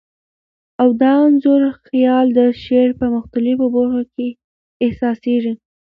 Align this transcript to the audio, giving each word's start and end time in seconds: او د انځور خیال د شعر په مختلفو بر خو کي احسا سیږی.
او 0.81 0.87
د 0.99 1.01
انځور 1.25 1.61
خیال 1.87 2.27
د 2.37 2.39
شعر 2.63 2.89
په 2.99 3.05
مختلفو 3.15 3.65
بر 3.73 3.85
خو 3.93 4.01
کي 4.13 4.27
احسا 4.85 5.09
سیږی. 5.21 5.53